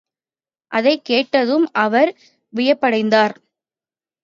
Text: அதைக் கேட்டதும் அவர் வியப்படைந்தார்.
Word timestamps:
அதைக் 0.71 1.05
கேட்டதும் 1.05 1.69
அவர் 1.71 2.11
வியப்படைந்தார். 2.53 3.35